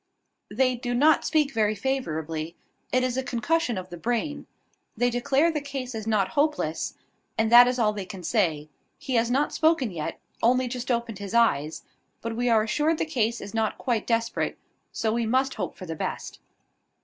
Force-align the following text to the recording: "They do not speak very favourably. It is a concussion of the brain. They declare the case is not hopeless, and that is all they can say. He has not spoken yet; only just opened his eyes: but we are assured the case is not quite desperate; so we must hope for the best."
"They 0.49 0.73
do 0.75 0.95
not 0.95 1.25
speak 1.25 1.53
very 1.53 1.75
favourably. 1.75 2.55
It 2.91 3.03
is 3.03 3.17
a 3.17 3.23
concussion 3.23 3.77
of 3.77 3.91
the 3.91 3.97
brain. 3.97 4.47
They 4.97 5.11
declare 5.11 5.51
the 5.51 5.61
case 5.61 5.93
is 5.93 6.07
not 6.07 6.29
hopeless, 6.29 6.95
and 7.37 7.51
that 7.51 7.67
is 7.67 7.77
all 7.77 7.93
they 7.93 8.07
can 8.07 8.23
say. 8.23 8.67
He 8.97 9.13
has 9.13 9.29
not 9.29 9.53
spoken 9.53 9.91
yet; 9.91 10.19
only 10.41 10.67
just 10.67 10.89
opened 10.89 11.19
his 11.19 11.35
eyes: 11.35 11.83
but 12.19 12.35
we 12.35 12.49
are 12.49 12.63
assured 12.63 12.97
the 12.97 13.05
case 13.05 13.39
is 13.41 13.53
not 13.53 13.77
quite 13.77 14.07
desperate; 14.07 14.57
so 14.91 15.13
we 15.13 15.27
must 15.27 15.53
hope 15.53 15.75
for 15.77 15.85
the 15.85 15.93
best." 15.95 16.39